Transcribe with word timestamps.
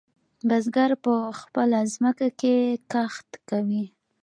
بزگر 0.49 0.91
په 1.03 1.13
خپله 1.39 1.79
ځمکه 1.93 2.27
کې 2.39 2.55
کښت 2.91 3.29
کوي. 3.49 3.85